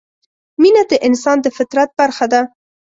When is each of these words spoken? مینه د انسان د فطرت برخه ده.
مینه 0.61 0.83
د 0.91 0.93
انسان 1.07 1.37
د 1.41 1.47
فطرت 1.57 1.89
برخه 1.99 2.25
ده. 2.33 2.41